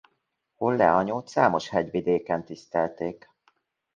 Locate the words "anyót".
0.95-1.27